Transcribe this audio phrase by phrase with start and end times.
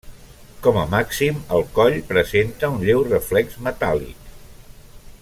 [0.67, 4.37] Com a màxim el coll presenta un lleu reflex metàl·lic.